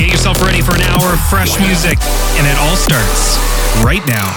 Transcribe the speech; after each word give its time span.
So 0.00 0.06
get 0.06 0.12
yourself 0.12 0.40
ready 0.40 0.62
for 0.62 0.74
an 0.74 0.80
hour 0.80 1.12
of 1.12 1.20
fresh 1.28 1.60
music, 1.60 1.98
and 2.00 2.46
it 2.46 2.56
all 2.56 2.74
starts 2.74 3.36
right 3.84 4.00
now. 4.06 4.32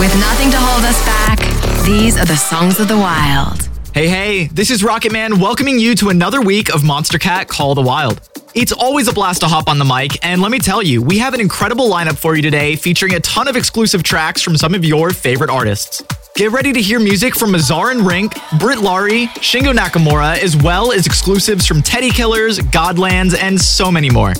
With 0.00 0.18
nothing 0.18 0.50
to 0.50 0.56
hold 0.56 0.82
us 0.82 1.04
back, 1.04 1.40
these 1.84 2.16
are 2.16 2.24
the 2.24 2.36
songs 2.36 2.80
of 2.80 2.88
the 2.88 2.96
wild. 2.96 3.68
Hey, 3.92 4.08
hey, 4.08 4.46
this 4.46 4.70
is 4.70 4.82
Rocket 4.82 5.12
Man 5.12 5.40
welcoming 5.40 5.78
you 5.78 5.94
to 5.96 6.08
another 6.08 6.40
week 6.40 6.74
of 6.74 6.80
Monstercat 6.80 7.46
Call 7.48 7.74
the 7.74 7.82
Wild. 7.82 8.26
It's 8.54 8.72
always 8.72 9.08
a 9.08 9.12
blast 9.12 9.42
to 9.42 9.46
hop 9.46 9.68
on 9.68 9.78
the 9.78 9.84
mic, 9.84 10.24
and 10.24 10.40
let 10.40 10.50
me 10.50 10.58
tell 10.58 10.82
you, 10.82 11.02
we 11.02 11.18
have 11.18 11.34
an 11.34 11.40
incredible 11.42 11.90
lineup 11.90 12.16
for 12.16 12.34
you 12.34 12.40
today 12.40 12.76
featuring 12.76 13.12
a 13.12 13.20
ton 13.20 13.46
of 13.46 13.56
exclusive 13.56 14.02
tracks 14.02 14.40
from 14.40 14.56
some 14.56 14.74
of 14.74 14.86
your 14.86 15.10
favorite 15.10 15.50
artists. 15.50 16.02
Get 16.36 16.52
ready 16.52 16.70
to 16.74 16.82
hear 16.82 17.00
music 17.00 17.34
from 17.34 17.52
Mazare 17.52 17.92
and 17.92 18.06
RIENK, 18.06 18.34
Britt 18.58 18.80
Lari, 18.80 19.24
Shingo 19.38 19.74
Nakamura, 19.74 20.36
as 20.36 20.54
well 20.54 20.92
as 20.92 21.06
exclusives 21.06 21.66
from 21.66 21.80
Teddy 21.80 22.10
Killerz, 22.10 22.60
Godlands, 22.60 23.34
and 23.34 23.58
so 23.58 23.90
many 23.90 24.10
more. 24.10 24.34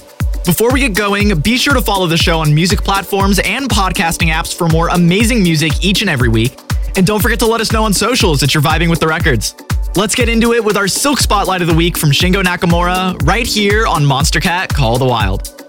Before 0.45 0.71
we 0.71 0.81
get 0.81 0.95
going, 0.95 1.41
be 1.41 1.57
sure 1.57 1.73
to 1.73 1.81
follow 1.81 2.07
the 2.07 2.19
show 2.19 2.41
on 2.41 2.55
music 2.55 2.81
platforms 2.81 3.39
and 3.39 3.67
podcasting 3.71 4.31
apps 4.31 4.55
for 4.55 4.69
more 4.69 4.89
amazing 4.89 5.43
music 5.43 5.83
each 5.83 6.03
and 6.03 6.11
every 6.11 6.29
week. 6.29 6.61
And 6.99 7.07
don't 7.07 7.23
forget 7.23 7.39
to 7.39 7.47
let 7.47 7.63
us 7.63 7.73
know 7.73 7.85
on 7.85 7.95
socials 7.95 8.41
that 8.41 8.53
you're 8.53 8.63
vibing 8.63 8.91
with 8.91 9.01
the 9.01 9.09
records. 9.09 9.55
Let's 9.97 10.15
get 10.15 10.29
into 10.29 10.53
it 10.53 10.63
with 10.63 10.77
our 10.77 10.89
Silk 10.89 11.19
Spotlight 11.19 11.63
of 11.63 11.67
the 11.67 11.75
Week 11.75 11.97
from 11.97 12.11
Shingo 12.11 12.43
Nakamura 12.43 13.27
right 13.27 13.47
here 13.47 13.87
on 13.87 14.03
Monstercat 14.03 14.69
Call 14.69 14.99
the 14.99 15.07
Wild. 15.07 15.66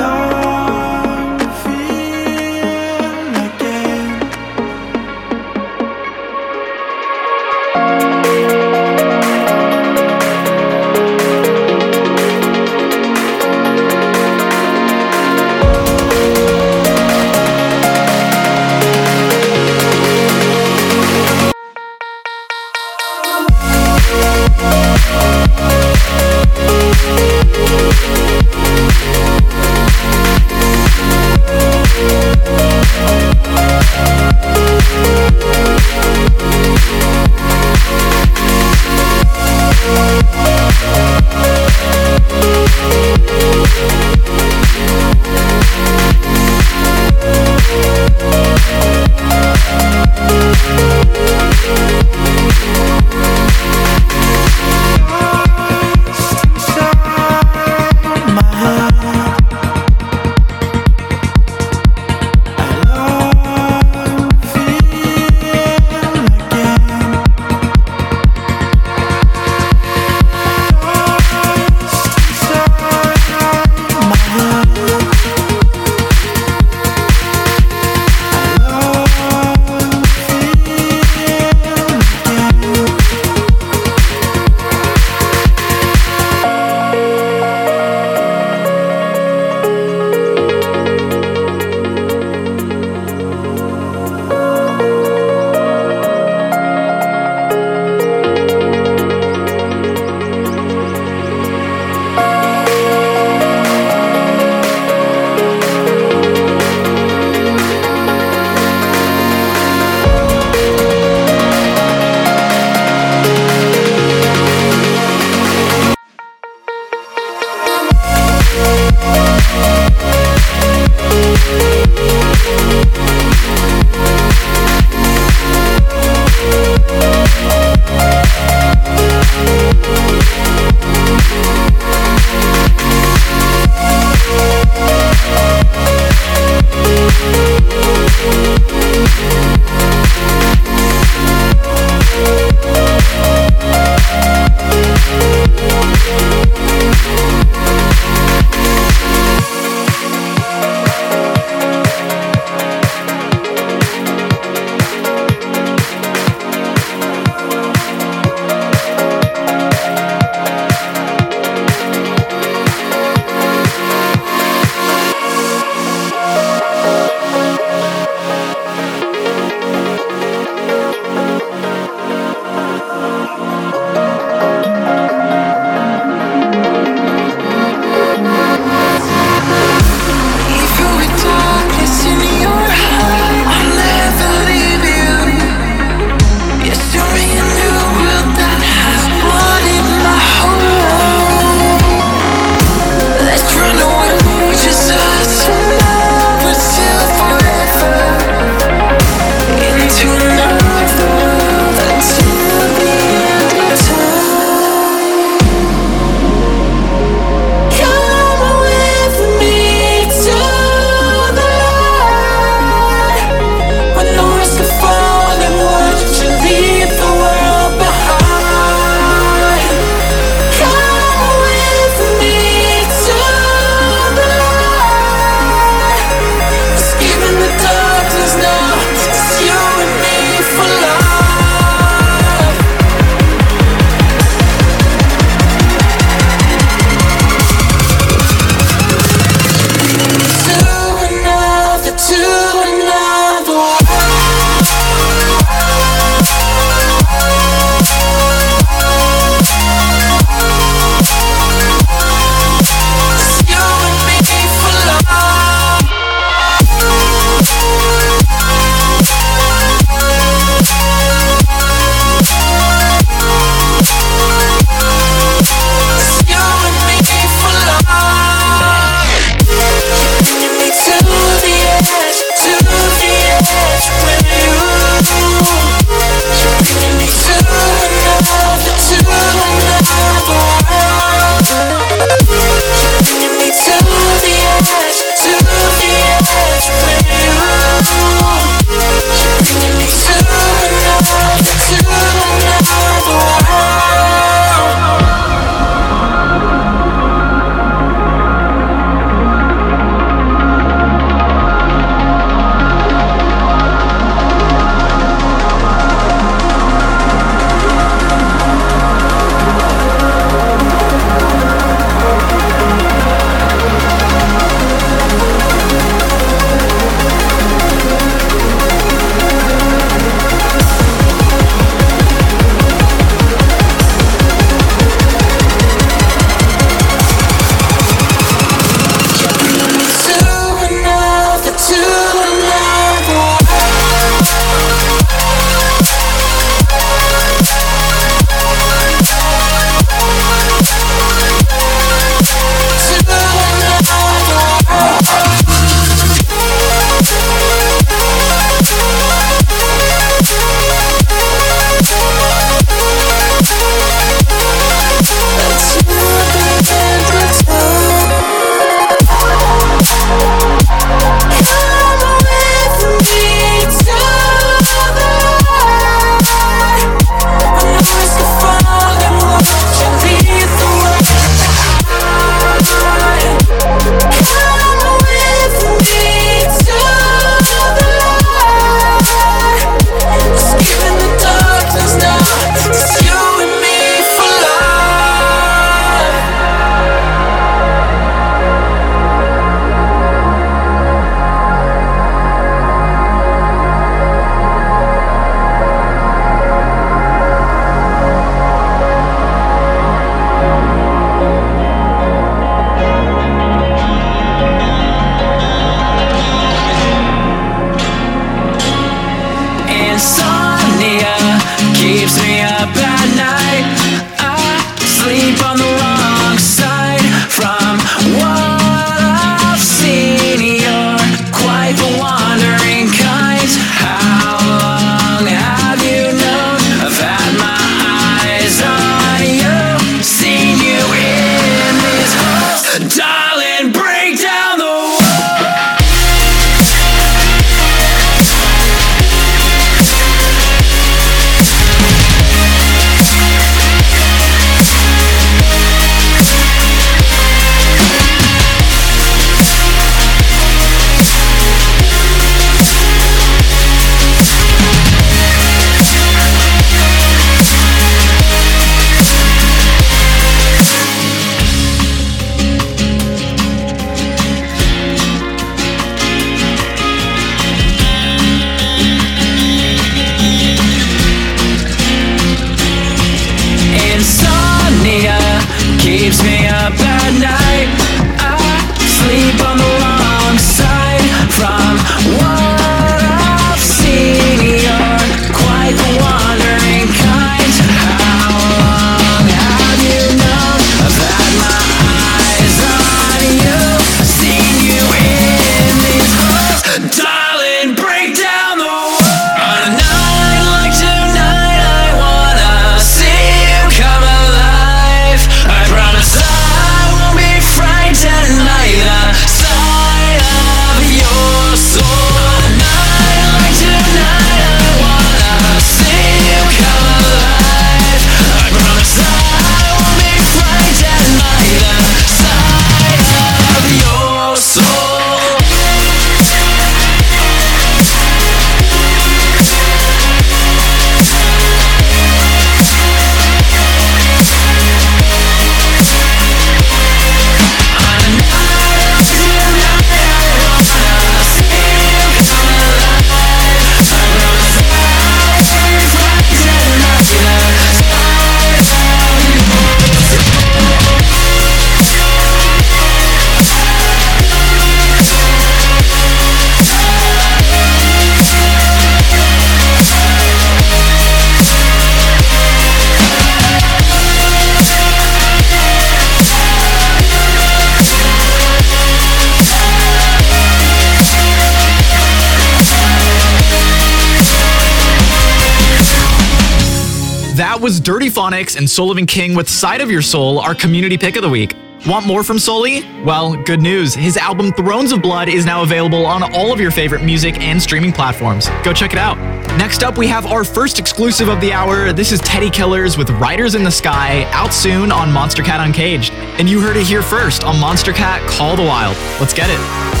Was 577.61 577.79
Dirtyphonics 577.79 578.57
and 578.57 578.67
Sullivan 578.67 579.05
King 579.05 579.35
with 579.35 579.47
Sight 579.47 579.81
of 579.81 579.91
Your 579.91 580.01
Soul, 580.01 580.39
our 580.39 580.55
community 580.55 580.97
pick 580.97 581.15
of 581.15 581.21
the 581.21 581.29
week. 581.29 581.55
Want 581.85 582.07
more 582.07 582.23
from 582.23 582.39
Sully? 582.39 582.81
Well, 583.03 583.35
good 583.43 583.61
news. 583.61 583.93
His 583.93 584.17
album 584.17 584.51
Thrones 584.51 584.91
of 584.91 585.03
Blood 585.03 585.29
is 585.29 585.45
now 585.45 585.61
available 585.61 586.03
on 586.07 586.23
all 586.33 586.51
of 586.51 586.59
your 586.59 586.71
favorite 586.71 587.03
music 587.03 587.39
and 587.39 587.61
streaming 587.61 587.93
platforms. 587.93 588.49
Go 588.63 588.73
check 588.73 588.93
it 588.93 588.97
out. 588.97 589.15
Next 589.59 589.83
up, 589.83 589.95
we 589.95 590.07
have 590.07 590.25
our 590.25 590.43
first 590.43 590.79
exclusive 590.79 591.27
of 591.27 591.39
the 591.39 591.53
hour. 591.53 591.93
This 591.93 592.11
is 592.11 592.19
Teddy 592.21 592.49
Killerz 592.49 592.97
with 592.97 593.11
Riders 593.11 593.53
in 593.53 593.63
the 593.63 593.71
Sky, 593.71 594.23
out 594.31 594.55
soon 594.55 594.91
on 594.91 595.09
Monstercat 595.09 595.63
Uncaged. 595.63 596.11
And 596.39 596.49
you 596.49 596.61
heard 596.61 596.77
it 596.77 596.87
here 596.87 597.03
first 597.03 597.43
on 597.43 597.57
Monstercat 597.57 598.27
Call 598.27 598.55
the 598.55 598.63
Wild. 598.63 598.97
Let's 599.19 599.35
get 599.35 599.51
it. 599.51 600.00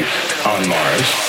life 0.00 0.46
on 0.46 0.68
Mars. 0.68 1.25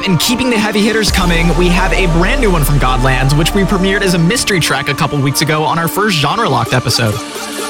Up, 0.00 0.06
and 0.06 0.18
keeping 0.20 0.50
the 0.50 0.58
heavy 0.58 0.80
hitters 0.80 1.10
coming, 1.10 1.48
we 1.56 1.68
have 1.68 1.92
a 1.92 2.06
brand 2.18 2.40
new 2.40 2.50
one 2.50 2.64
from 2.64 2.78
Godlands, 2.78 3.36
which 3.36 3.54
we 3.54 3.62
premiered 3.62 4.02
as 4.02 4.14
a 4.14 4.18
mystery 4.18 4.60
track 4.60 4.88
a 4.88 4.94
couple 4.94 5.20
weeks 5.20 5.42
ago 5.42 5.64
on 5.64 5.78
our 5.78 5.88
first 5.88 6.16
genre 6.16 6.48
locked 6.48 6.72
episode. 6.72 7.14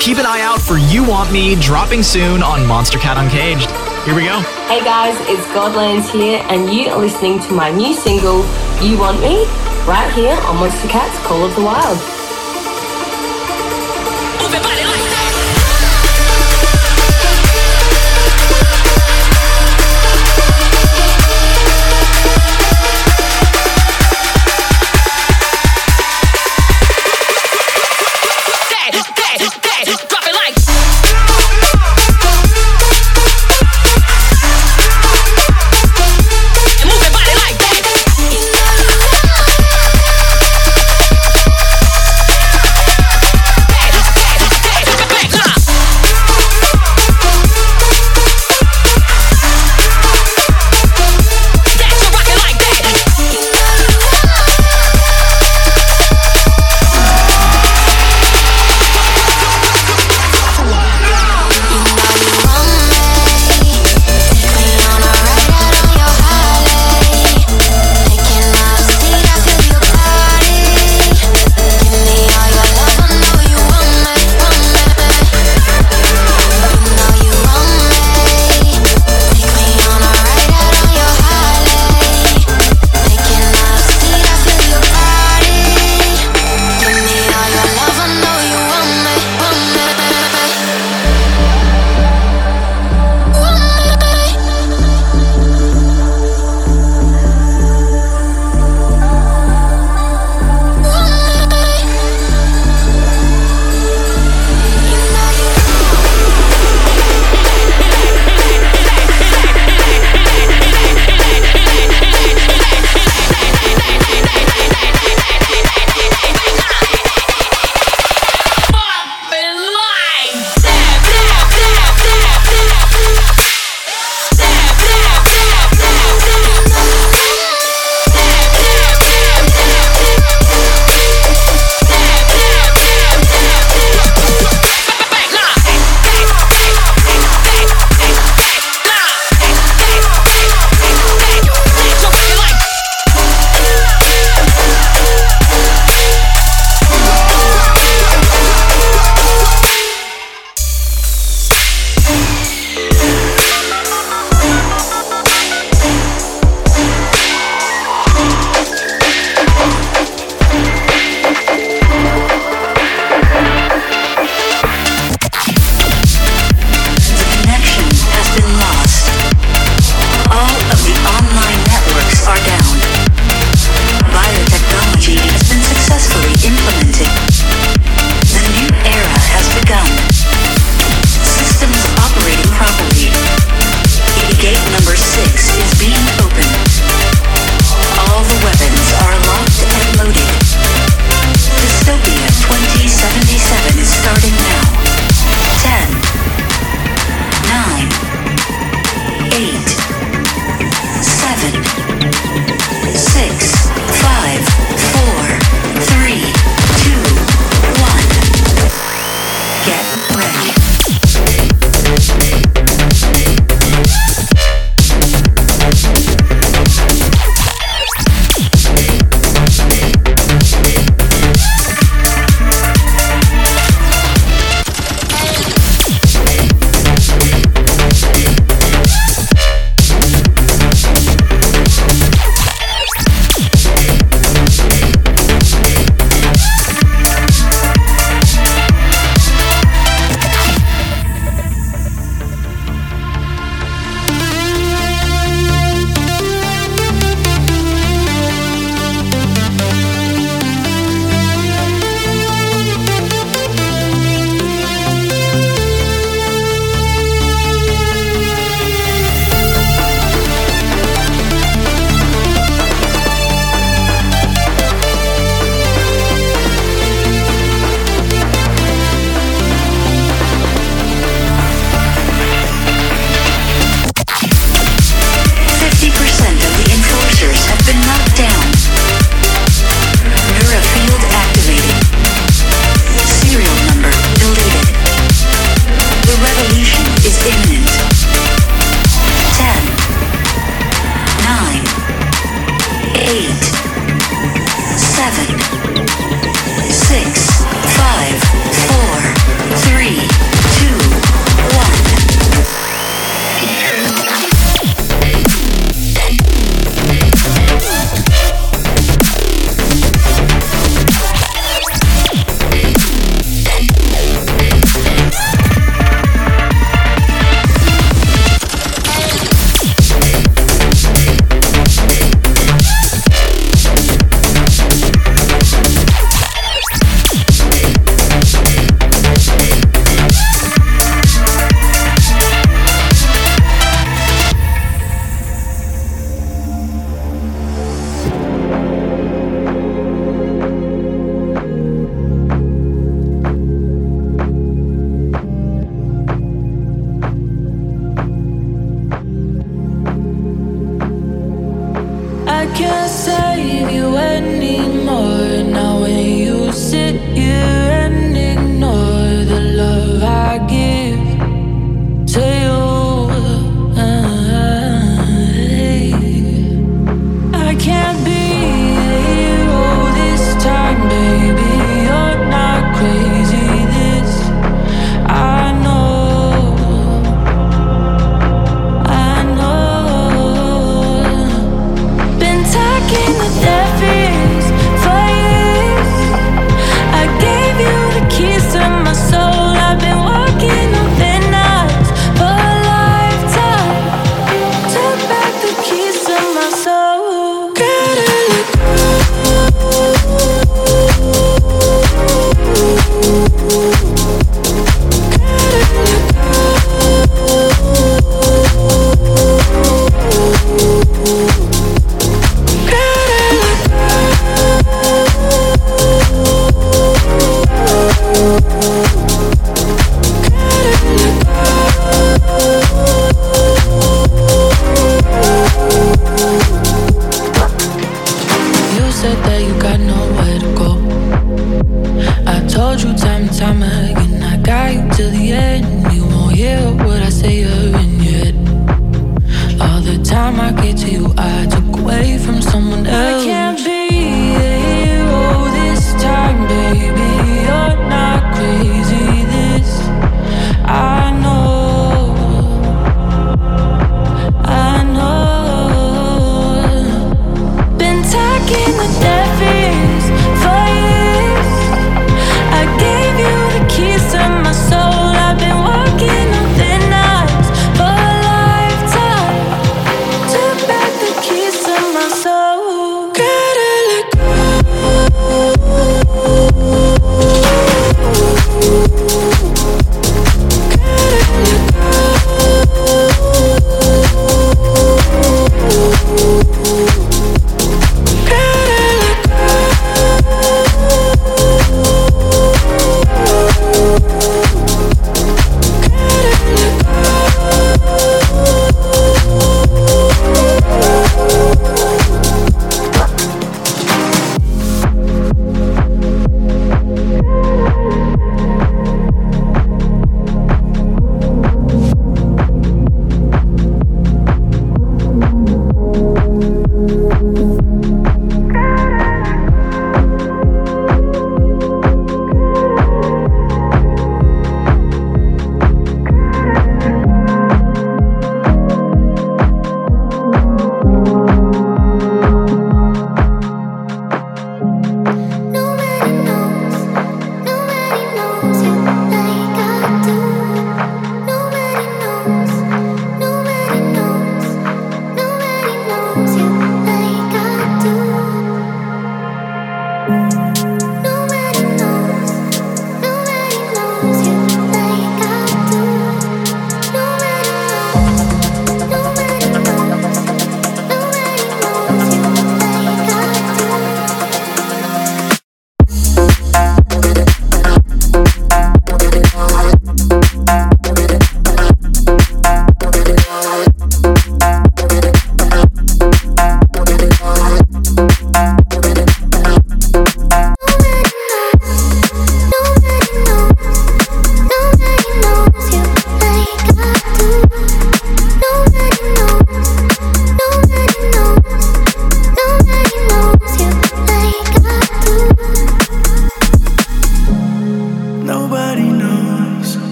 Keep 0.00 0.18
an 0.18 0.26
eye 0.26 0.40
out 0.42 0.60
for 0.60 0.78
You 0.78 1.06
Want 1.06 1.32
Me 1.32 1.56
dropping 1.56 2.02
soon 2.02 2.42
on 2.42 2.60
Monstercat 2.60 3.16
Uncaged. 3.16 3.70
Here 4.04 4.14
we 4.14 4.24
go. 4.24 4.40
Hey 4.68 4.82
guys, 4.84 5.16
it's 5.28 5.46
Godlands 5.48 6.10
here, 6.10 6.44
and 6.48 6.72
you 6.72 6.90
are 6.90 6.98
listening 6.98 7.40
to 7.40 7.52
my 7.52 7.70
new 7.70 7.94
single, 7.94 8.44
You 8.82 8.98
Want 8.98 9.20
Me, 9.20 9.44
right 9.86 10.10
here 10.14 10.34
on 10.34 10.56
Monstercat's 10.56 11.18
Call 11.26 11.44
of 11.44 11.54
the 11.54 11.62
Wild. 11.62 12.19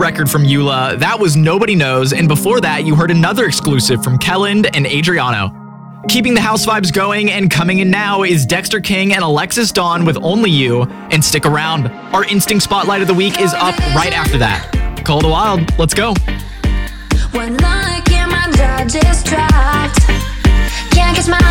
Record 0.00 0.30
from 0.30 0.44
YULA. 0.44 0.98
That 0.98 1.20
was 1.20 1.36
Nobody 1.36 1.76
Knows. 1.76 2.14
And 2.14 2.26
before 2.26 2.58
that, 2.62 2.86
you 2.86 2.94
heard 2.94 3.10
another 3.10 3.44
exclusive 3.44 4.02
from 4.02 4.18
Kelland 4.18 4.70
and 4.72 4.86
Adriano. 4.86 5.54
Keeping 6.08 6.32
the 6.32 6.40
house 6.40 6.64
vibes 6.64 6.90
going 6.90 7.30
and 7.30 7.50
coming 7.50 7.80
in 7.80 7.90
now 7.90 8.22
is 8.22 8.46
Dexter 8.46 8.80
King 8.80 9.12
and 9.12 9.22
Alexis 9.22 9.70
Donn 9.70 10.06
with 10.06 10.16
Only 10.22 10.50
You. 10.50 10.84
And 11.10 11.22
stick 11.22 11.44
around. 11.44 11.88
Our 12.14 12.24
Instinct 12.24 12.64
Spotlight 12.64 13.02
of 13.02 13.08
the 13.08 13.14
Week 13.14 13.38
is 13.38 13.52
up 13.52 13.78
right 13.94 14.14
after 14.14 14.38
that. 14.38 15.04
Call 15.04 15.20
the 15.20 15.28
Wild. 15.28 15.78
Let's 15.78 15.92
go. 15.92 16.14
My 17.34 18.02
can't 20.92 21.16
catch 21.16 21.28
my 21.28 21.49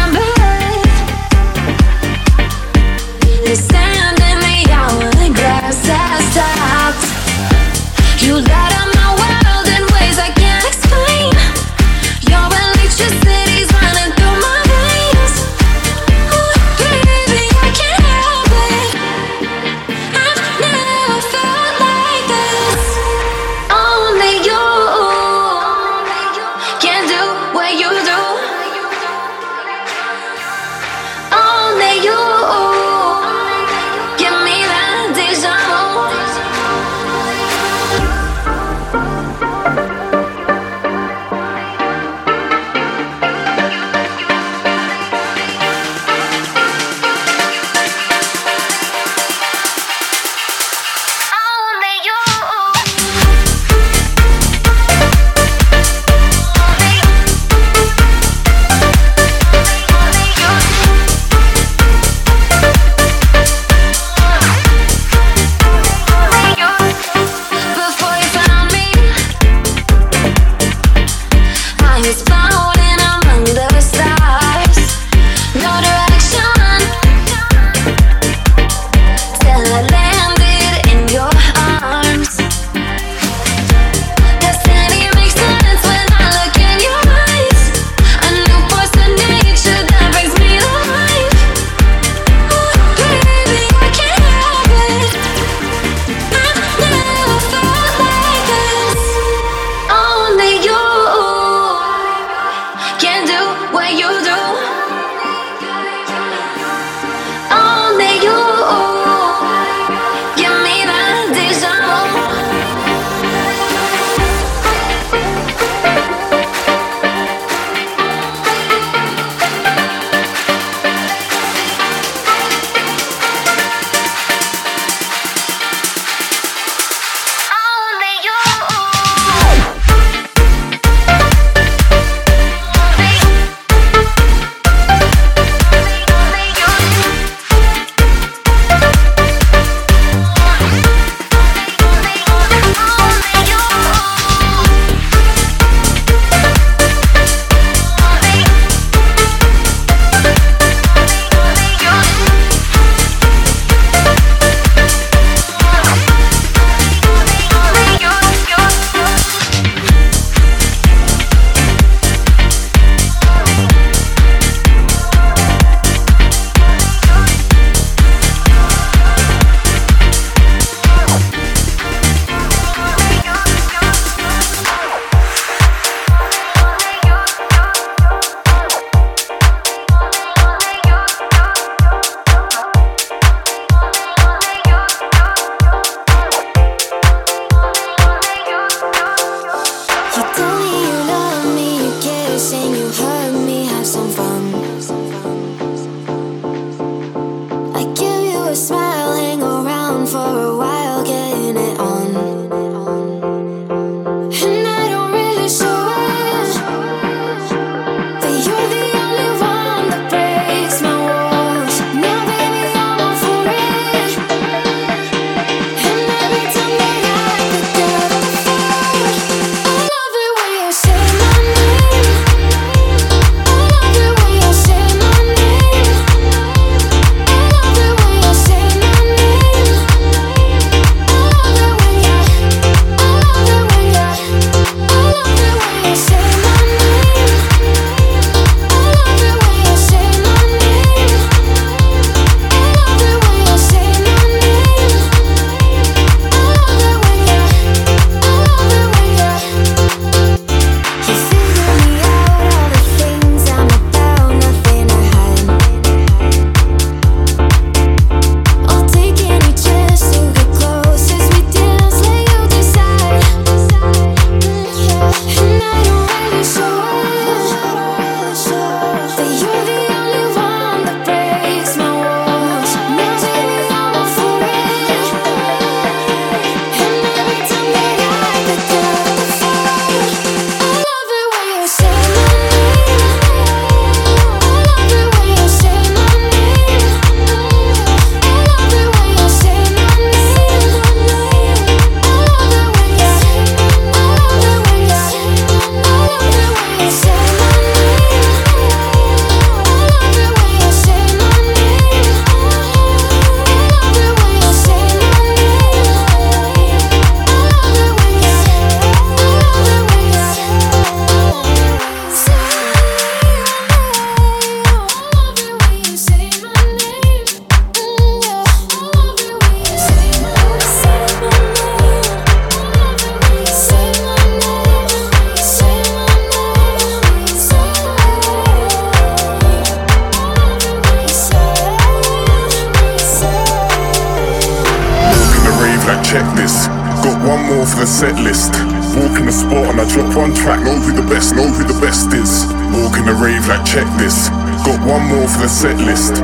rave 343.29 343.47
like 343.47 343.65
check 343.65 343.87
this. 343.97 344.29
Got 344.65 344.79
one 344.85 345.03
more 345.11 345.27
for 345.27 345.41
the 345.45 345.49
set 345.49 345.77
list. 345.77 346.15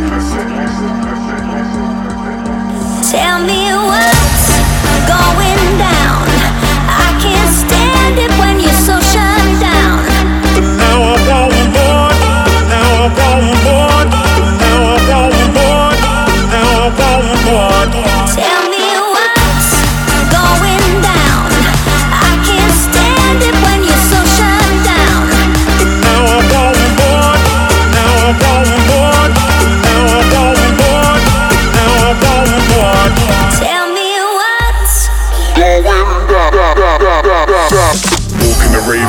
Tell 3.13 3.39
me 3.45 3.61
what's 3.89 4.47
going 5.13 5.63
down. 5.77 6.25
I 7.05 7.09
can't 7.21 7.53
stand 7.63 8.15
it 8.25 8.31
when 8.41 8.54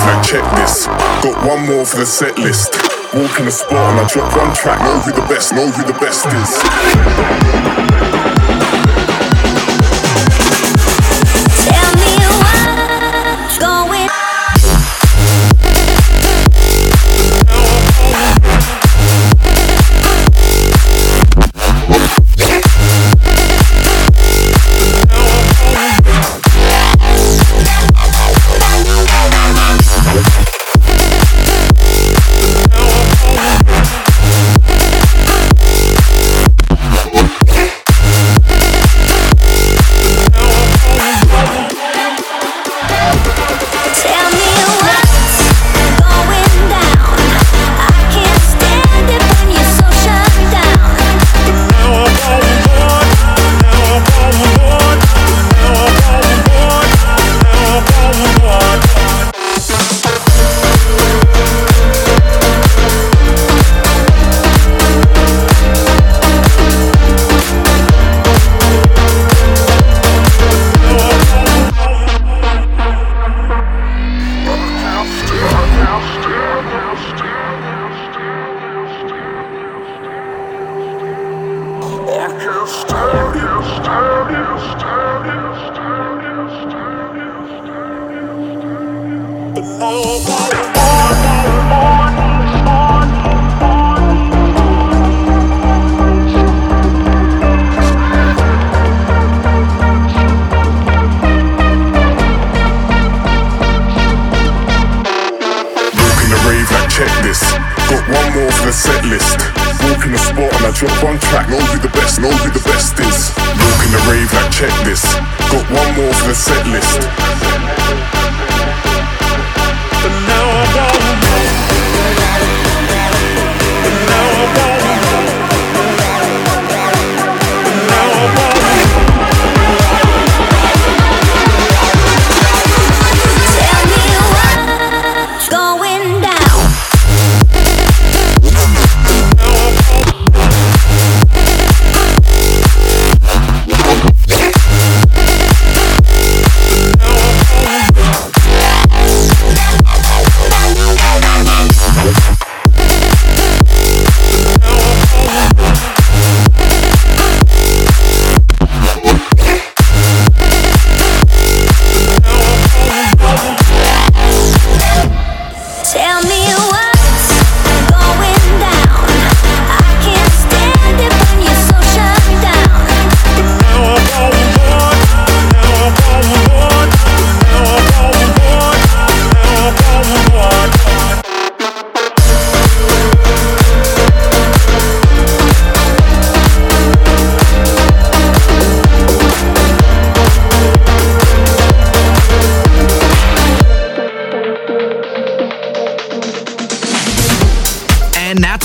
like 0.07 0.23
check 0.23 0.45
this. 0.57 0.87
Got 1.23 1.37
one 1.47 1.67
more 1.67 1.85
for 1.85 1.99
the 1.99 2.07
set 2.07 2.39
list. 2.39 2.73
Walk 3.15 3.39
in 3.39 3.47
the 3.47 3.51
spot 3.51 3.73
and 3.73 4.01
I 4.01 4.09
drop 4.09 4.37
one 4.37 4.55
track. 4.55 4.81
Know 4.81 5.01
who 5.01 5.13
the 5.13 5.27
best, 5.27 5.53
know 5.53 5.69
who 5.71 5.85
the 5.85 5.99
best 5.99 6.27
is. 6.27 7.86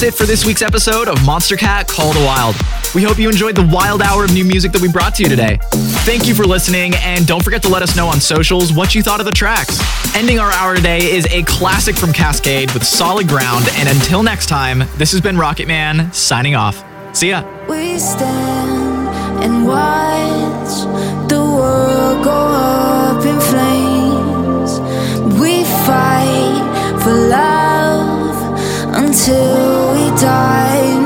That's 0.01 0.15
it 0.15 0.17
for 0.17 0.25
this 0.25 0.47
week's 0.47 0.63
episode 0.63 1.07
of 1.07 1.17
Monstercat 1.19 1.87
Call 1.87 2.11
the 2.11 2.21
Wild. 2.21 2.55
We 2.95 3.03
hope 3.03 3.19
you 3.19 3.29
enjoyed 3.29 3.55
the 3.55 3.67
wild 3.67 4.01
hour 4.01 4.23
of 4.23 4.33
new 4.33 4.43
music 4.43 4.71
that 4.71 4.81
we 4.81 4.91
brought 4.91 5.13
to 5.15 5.23
you 5.23 5.29
today. 5.29 5.59
Thank 6.07 6.27
you 6.27 6.33
for 6.33 6.43
listening, 6.43 6.93
and 7.03 7.27
don't 7.27 7.43
forget 7.43 7.61
to 7.61 7.69
let 7.69 7.83
us 7.83 7.95
know 7.95 8.07
on 8.07 8.19
socials 8.19 8.73
what 8.73 8.95
you 8.95 9.03
thought 9.03 9.19
of 9.19 9.27
the 9.27 9.31
tracks. 9.31 9.79
Ending 10.15 10.39
our 10.39 10.51
hour 10.53 10.75
today 10.75 11.11
is 11.11 11.27
a 11.27 11.43
classic 11.43 11.95
from 11.95 12.13
Kaskade 12.13 12.73
with 12.73 12.83
Solid 12.83 13.27
Ground, 13.27 13.67
and 13.73 13.87
until 13.87 14.23
next 14.23 14.47
time, 14.47 14.79
this 14.97 15.11
has 15.11 15.21
been 15.21 15.37
Rocket 15.37 15.67
Man 15.67 16.11
signing 16.11 16.55
off. 16.55 16.83
See 17.15 17.29
ya. 17.29 17.43
We 17.69 17.99
stand 17.99 19.07
and 19.43 19.67
watch 19.67 20.79
the 21.29 21.39
world 21.39 22.23
go 22.23 22.31
up 22.31 23.23
in 23.23 23.39
flames. 23.39 24.79
We 25.39 25.63
fight 25.85 27.03
for 27.03 27.13
love 27.13 27.61
until 28.93 29.90
die 30.19 31.00